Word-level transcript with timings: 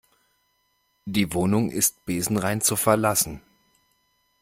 Die 1.05 1.31
Wohnung 1.31 1.69
ist 1.69 2.05
besenrein 2.05 2.61
zu 2.61 2.75
verlassen. 2.75 3.43